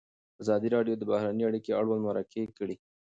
ازادي 0.41 0.67
راډیو 0.75 0.95
د 0.97 1.03
بهرنۍ 1.11 1.43
اړیکې 1.49 1.71
اړوند 1.79 2.01
مرکې 2.07 2.43
کړي. 2.57 2.75